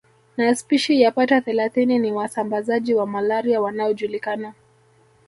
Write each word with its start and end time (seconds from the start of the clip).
Na 0.37 0.55
spishi 0.55 1.01
yapata 1.01 1.41
thelathini 1.41 1.99
ni 1.99 2.11
wasambazaji 2.11 2.93
wa 2.93 3.07
malaria 3.07 3.61
wanaojulikana 3.61 4.53